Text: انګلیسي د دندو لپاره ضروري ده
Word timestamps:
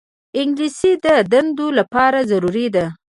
انګلیسي 0.39 0.91
د 1.05 1.07
دندو 1.31 1.67
لپاره 1.79 2.19
ضروري 2.31 2.67
ده 2.75 2.85